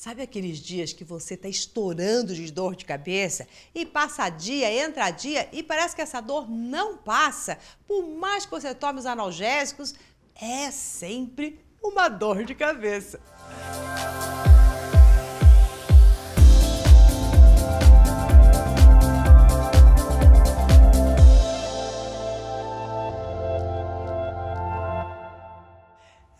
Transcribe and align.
Sabe 0.00 0.22
aqueles 0.22 0.58
dias 0.58 0.92
que 0.92 1.02
você 1.02 1.34
está 1.34 1.48
estourando 1.48 2.32
de 2.32 2.52
dor 2.52 2.76
de 2.76 2.84
cabeça 2.84 3.48
e 3.74 3.84
passa 3.84 4.28
dia, 4.28 4.72
entra 4.72 5.10
dia 5.10 5.48
e 5.50 5.60
parece 5.60 5.96
que 5.96 6.00
essa 6.00 6.20
dor 6.20 6.48
não 6.48 6.96
passa? 6.96 7.58
Por 7.84 8.06
mais 8.06 8.44
que 8.44 8.50
você 8.52 8.72
tome 8.72 9.00
os 9.00 9.06
analgésicos, 9.06 9.96
é 10.40 10.70
sempre 10.70 11.58
uma 11.82 12.08
dor 12.08 12.44
de 12.44 12.54
cabeça. 12.54 13.18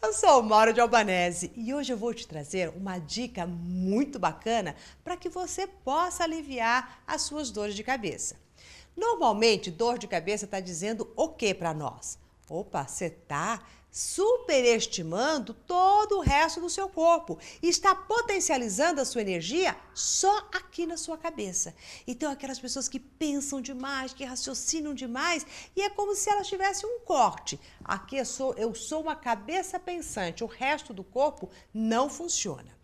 Eu 0.08 0.14
sou 0.14 0.42
Mauro 0.42 0.72
de 0.72 0.80
Albanese 0.80 1.52
e 1.54 1.74
hoje 1.74 1.92
eu 1.92 1.96
vou 1.98 2.14
te 2.14 2.26
trazer 2.26 2.70
uma 2.70 2.98
dica 2.98 3.46
muito 3.46 4.18
bacana 4.18 4.74
para 5.04 5.18
que 5.18 5.28
você 5.28 5.66
possa 5.66 6.24
aliviar 6.24 7.02
as 7.06 7.20
suas 7.20 7.50
dores 7.50 7.74
de 7.74 7.82
cabeça. 7.82 8.36
Normalmente, 8.96 9.70
dor 9.70 9.98
de 9.98 10.08
cabeça 10.08 10.46
está 10.46 10.60
dizendo 10.60 11.12
o 11.14 11.28
que 11.28 11.52
para 11.52 11.74
nós? 11.74 12.18
Opa, 12.48 12.86
você 12.86 13.06
está 13.06 13.62
superestimando 13.90 15.54
todo 15.54 16.18
o 16.18 16.20
resto 16.20 16.60
do 16.60 16.68
seu 16.68 16.88
corpo 16.88 17.38
está 17.62 17.94
potencializando 17.94 19.00
a 19.00 19.04
sua 19.04 19.22
energia 19.22 19.76
só 19.94 20.48
aqui 20.54 20.86
na 20.86 20.96
sua 20.96 21.16
cabeça. 21.16 21.74
Então, 22.06 22.30
aquelas 22.30 22.60
pessoas 22.60 22.88
que 22.88 23.00
pensam 23.00 23.60
demais, 23.60 24.12
que 24.12 24.24
raciocinam 24.24 24.94
demais, 24.94 25.46
e 25.74 25.82
é 25.82 25.90
como 25.90 26.14
se 26.14 26.30
elas 26.30 26.46
tivessem 26.46 26.88
um 26.88 27.00
corte. 27.00 27.58
Aqui 27.84 28.18
eu 28.18 28.24
sou, 28.24 28.54
eu 28.54 28.74
sou 28.74 29.02
uma 29.02 29.16
cabeça 29.16 29.78
pensante, 29.78 30.44
o 30.44 30.46
resto 30.46 30.92
do 30.92 31.02
corpo 31.02 31.50
não 31.72 32.08
funciona. 32.08 32.77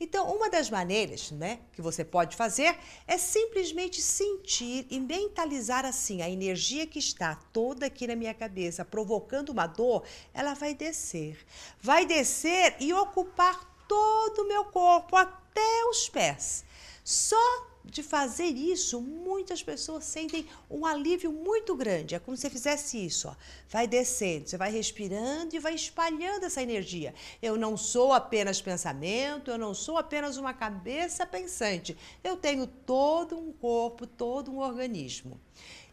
Então, 0.00 0.32
uma 0.32 0.48
das 0.48 0.70
maneiras 0.70 1.30
né, 1.32 1.60
que 1.72 1.82
você 1.82 2.04
pode 2.04 2.36
fazer 2.36 2.78
é 3.06 3.18
simplesmente 3.18 4.00
sentir 4.00 4.86
e 4.90 5.00
mentalizar 5.00 5.84
assim 5.84 6.22
a 6.22 6.30
energia 6.30 6.86
que 6.86 6.98
está 6.98 7.34
toda 7.52 7.86
aqui 7.86 8.06
na 8.06 8.14
minha 8.14 8.34
cabeça, 8.34 8.84
provocando 8.84 9.50
uma 9.50 9.66
dor, 9.66 10.04
ela 10.32 10.54
vai 10.54 10.74
descer. 10.74 11.38
Vai 11.80 12.06
descer 12.06 12.76
e 12.78 12.92
ocupar 12.92 13.68
todo 13.88 14.42
o 14.42 14.48
meu 14.48 14.66
corpo, 14.66 15.16
até 15.16 15.84
os 15.90 16.08
pés. 16.08 16.64
Só 17.02 17.66
de 17.90 18.02
fazer 18.02 18.48
isso, 18.48 19.00
muitas 19.00 19.62
pessoas 19.62 20.04
sentem 20.04 20.46
um 20.70 20.84
alívio 20.84 21.32
muito 21.32 21.74
grande. 21.74 22.14
É 22.14 22.18
como 22.18 22.36
se 22.36 22.42
você 22.42 22.50
fizesse 22.50 23.04
isso, 23.04 23.28
ó. 23.28 23.34
Vai 23.68 23.86
descendo, 23.86 24.48
você 24.48 24.58
vai 24.58 24.70
respirando 24.70 25.56
e 25.56 25.58
vai 25.58 25.74
espalhando 25.74 26.44
essa 26.44 26.62
energia. 26.62 27.14
Eu 27.40 27.56
não 27.56 27.76
sou 27.76 28.12
apenas 28.12 28.60
pensamento, 28.60 29.50
eu 29.50 29.56
não 29.56 29.72
sou 29.72 29.96
apenas 29.96 30.36
uma 30.36 30.52
cabeça 30.52 31.24
pensante. 31.24 31.96
Eu 32.22 32.36
tenho 32.36 32.66
todo 32.66 33.38
um 33.38 33.52
corpo, 33.52 34.06
todo 34.06 34.50
um 34.50 34.58
organismo. 34.58 35.40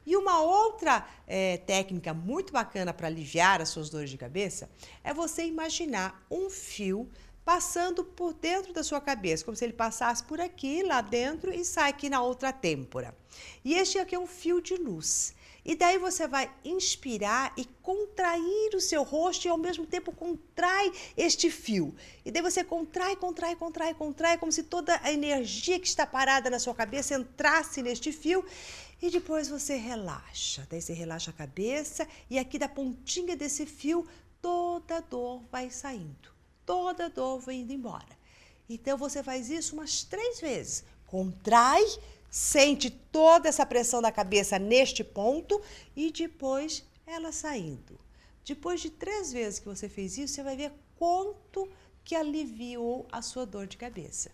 E 0.05 0.15
uma 0.17 0.41
outra 0.41 1.07
é, 1.25 1.57
técnica 1.57 2.13
muito 2.13 2.51
bacana 2.51 2.93
para 2.93 3.07
aliviar 3.07 3.61
as 3.61 3.69
suas 3.69 3.89
dores 3.89 4.09
de 4.09 4.17
cabeça 4.17 4.69
é 5.03 5.13
você 5.13 5.45
imaginar 5.45 6.23
um 6.29 6.49
fio 6.49 7.09
passando 7.45 8.03
por 8.03 8.33
dentro 8.33 8.73
da 8.73 8.83
sua 8.83 8.99
cabeça, 8.99 9.45
como 9.45 9.55
se 9.55 9.63
ele 9.63 9.71
passasse 9.71 10.23
por 10.23 10.41
aqui, 10.41 10.81
lá 10.81 10.99
dentro 10.99 11.53
e 11.53 11.63
sai 11.63 11.91
aqui 11.91 12.09
na 12.09 12.21
outra 12.21 12.51
têmpora. 12.51 13.15
E 13.63 13.75
este 13.75 13.99
aqui 13.99 14.15
é 14.15 14.19
um 14.19 14.25
fio 14.25 14.59
de 14.59 14.75
luz. 14.75 15.35
E 15.63 15.75
daí 15.75 15.97
você 15.97 16.27
vai 16.27 16.51
inspirar 16.63 17.53
e 17.57 17.65
contrair 17.81 18.75
o 18.75 18.81
seu 18.81 19.03
rosto 19.03 19.45
e 19.45 19.49
ao 19.49 19.57
mesmo 19.57 19.85
tempo 19.85 20.11
contrai 20.11 20.91
este 21.15 21.49
fio. 21.49 21.95
E 22.23 22.31
daí 22.31 22.41
você 22.41 22.63
contrai, 22.63 23.15
contrai, 23.15 23.55
contrai, 23.55 23.93
contrai, 23.93 24.37
como 24.37 24.51
se 24.51 24.63
toda 24.63 24.99
a 25.03 25.11
energia 25.11 25.79
que 25.79 25.87
está 25.87 26.05
parada 26.05 26.49
na 26.49 26.59
sua 26.59 26.73
cabeça 26.73 27.15
entrasse 27.15 27.81
neste 27.81 28.11
fio. 28.11 28.43
E 29.01 29.09
depois 29.09 29.47
você 29.47 29.75
relaxa. 29.75 30.67
Daí 30.69 30.81
você 30.81 30.93
relaxa 30.93 31.31
a 31.31 31.33
cabeça 31.33 32.07
e 32.29 32.39
aqui 32.39 32.57
da 32.57 32.69
pontinha 32.69 33.35
desse 33.35 33.65
fio 33.65 34.07
toda 34.41 34.97
a 34.97 35.01
dor 35.01 35.43
vai 35.51 35.71
saindo 35.71 36.34
toda 36.65 37.05
a 37.05 37.09
dor 37.09 37.39
vai 37.39 37.55
indo 37.55 37.73
embora. 37.73 38.17
Então 38.69 38.97
você 38.97 39.21
faz 39.21 39.49
isso 39.49 39.75
umas 39.75 40.03
três 40.03 40.39
vezes. 40.39 40.83
Contrai, 41.05 41.83
sente 42.29 42.89
toda 42.89 43.47
essa 43.47 43.65
pressão 43.65 44.01
da 44.01 44.11
cabeça 44.11 44.57
neste 44.57 45.03
ponto 45.03 45.61
e 45.95 46.11
depois 46.11 46.83
ela 47.05 47.31
saindo. 47.31 47.99
Depois 48.43 48.81
de 48.81 48.89
três 48.89 49.31
vezes 49.31 49.59
que 49.59 49.67
você 49.67 49.87
fez 49.87 50.17
isso, 50.17 50.35
você 50.35 50.43
vai 50.43 50.55
ver 50.55 50.71
quanto 50.97 51.67
que 52.03 52.15
aliviou 52.15 53.07
a 53.11 53.21
sua 53.21 53.45
dor 53.45 53.65
de 53.67 53.77
cabeça. 53.77 54.31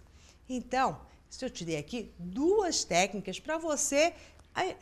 Então, 0.50 1.00
se 1.30 1.46
eu 1.46 1.50
te 1.50 1.64
dei 1.64 1.78
aqui 1.78 2.14
duas 2.20 2.84
técnicas 2.84 3.40
para 3.40 3.58
você, 3.58 4.14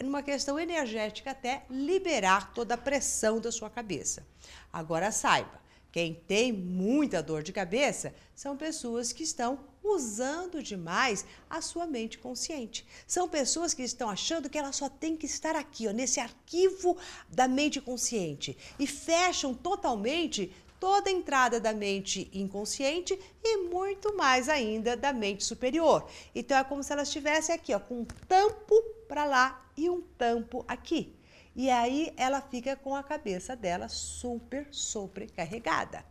numa 0.03 0.23
questão 0.23 0.59
energética, 0.59 1.31
até 1.31 1.63
liberar 1.69 2.53
toda 2.53 2.73
a 2.73 2.77
pressão 2.77 3.39
da 3.39 3.51
sua 3.51 3.69
cabeça. 3.69 4.25
Agora 4.73 5.11
saiba, 5.11 5.61
quem 5.91 6.13
tem 6.13 6.53
muita 6.53 7.21
dor 7.23 7.41
de 7.41 7.51
cabeça 7.51 8.13
são 8.35 8.55
pessoas 8.55 9.11
que 9.11 9.23
estão 9.23 9.59
usando 9.83 10.61
demais 10.61 11.25
a 11.49 11.61
sua 11.61 11.87
mente 11.87 12.17
consciente. 12.19 12.85
São 13.07 13.27
pessoas 13.27 13.73
que 13.73 13.81
estão 13.81 14.09
achando 14.09 14.49
que 14.49 14.57
ela 14.57 14.71
só 14.71 14.87
tem 14.87 15.17
que 15.17 15.25
estar 15.25 15.55
aqui, 15.55 15.87
ó, 15.87 15.91
nesse 15.91 16.19
arquivo 16.19 16.97
da 17.27 17.47
mente 17.47 17.81
consciente 17.81 18.55
e 18.77 18.85
fecham 18.85 19.53
totalmente 19.53 20.53
toda 20.79 21.09
a 21.09 21.13
entrada 21.13 21.59
da 21.59 21.73
mente 21.73 22.29
inconsciente 22.33 23.19
e 23.43 23.57
muito 23.57 24.15
mais 24.15 24.47
ainda 24.47 24.95
da 24.95 25.11
mente 25.11 25.43
superior. 25.43 26.07
Então 26.33 26.57
é 26.57 26.63
como 26.63 26.83
se 26.83 26.93
elas 26.93 27.07
estivessem 27.07 27.53
aqui, 27.53 27.73
ó, 27.73 27.79
com 27.79 28.01
um 28.01 28.05
tampo 28.27 28.81
para 29.07 29.25
lá 29.25 29.65
e 29.75 29.89
um 29.89 30.01
tampo 30.01 30.63
aqui. 30.67 31.18
E 31.59 31.69
aí 31.69 32.13
ela 32.15 32.39
fica 32.39 32.73
com 32.77 32.95
a 32.95 33.03
cabeça 33.03 33.53
dela 33.53 33.89
super 33.89 34.65
sobrecarregada. 34.71 36.05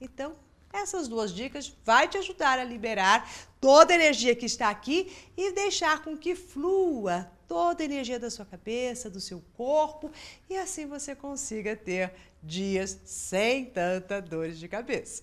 Então, 0.00 0.34
essas 0.72 1.06
duas 1.06 1.32
dicas 1.32 1.72
vai 1.84 2.08
te 2.08 2.18
ajudar 2.18 2.58
a 2.58 2.64
liberar 2.64 3.30
toda 3.60 3.92
a 3.92 3.94
energia 3.94 4.34
que 4.34 4.44
está 4.44 4.68
aqui 4.68 5.16
e 5.36 5.52
deixar 5.52 6.02
com 6.02 6.18
que 6.18 6.34
flua 6.34 7.30
toda 7.46 7.80
a 7.80 7.84
energia 7.84 8.18
da 8.18 8.28
sua 8.28 8.44
cabeça, 8.44 9.08
do 9.08 9.20
seu 9.20 9.40
corpo 9.56 10.10
e 10.50 10.56
assim 10.56 10.84
você 10.84 11.14
consiga 11.14 11.76
ter 11.76 12.12
dias 12.42 12.98
sem 13.04 13.66
tanta 13.66 14.20
dores 14.20 14.58
de 14.58 14.66
cabeça. 14.66 15.22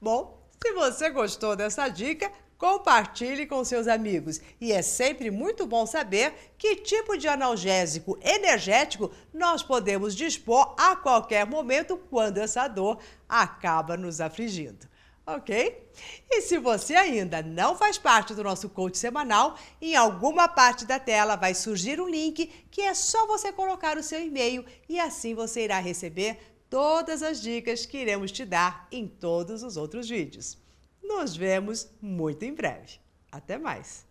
Bom, 0.00 0.36
se 0.60 0.72
você 0.72 1.10
gostou 1.10 1.54
dessa 1.54 1.86
dica, 1.86 2.28
compartilhe 2.62 3.44
com 3.44 3.64
seus 3.64 3.88
amigos. 3.88 4.40
E 4.60 4.70
é 4.70 4.82
sempre 4.82 5.32
muito 5.32 5.66
bom 5.66 5.84
saber 5.84 6.32
que 6.56 6.76
tipo 6.76 7.18
de 7.18 7.26
analgésico 7.26 8.16
energético 8.22 9.10
nós 9.34 9.64
podemos 9.64 10.14
dispor 10.14 10.72
a 10.78 10.94
qualquer 10.94 11.44
momento 11.44 11.96
quando 12.08 12.38
essa 12.38 12.68
dor 12.68 13.00
acaba 13.28 13.96
nos 13.96 14.20
afligindo. 14.20 14.86
Ok? 15.26 15.90
E 16.30 16.40
se 16.42 16.56
você 16.58 16.94
ainda 16.94 17.42
não 17.42 17.76
faz 17.76 17.98
parte 17.98 18.32
do 18.32 18.44
nosso 18.44 18.68
coach 18.68 18.96
semanal, 18.96 19.58
em 19.80 19.96
alguma 19.96 20.46
parte 20.46 20.86
da 20.86 21.00
tela 21.00 21.34
vai 21.34 21.54
surgir 21.54 22.00
um 22.00 22.08
link 22.08 22.46
que 22.70 22.82
é 22.82 22.94
só 22.94 23.26
você 23.26 23.50
colocar 23.50 23.98
o 23.98 24.04
seu 24.04 24.20
e-mail 24.20 24.64
e 24.88 25.00
assim 25.00 25.34
você 25.34 25.64
irá 25.64 25.80
receber 25.80 26.38
todas 26.70 27.24
as 27.24 27.42
dicas 27.42 27.84
que 27.84 27.98
iremos 27.98 28.30
te 28.30 28.44
dar 28.44 28.86
em 28.92 29.08
todos 29.08 29.64
os 29.64 29.76
outros 29.76 30.08
vídeos. 30.08 30.61
Nos 31.02 31.36
vemos 31.36 31.90
muito 32.00 32.44
em 32.44 32.54
breve. 32.54 32.98
Até 33.30 33.58
mais! 33.58 34.06